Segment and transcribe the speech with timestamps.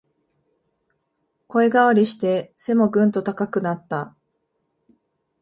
[1.47, 4.15] 声変わりして背もぐんと高くなった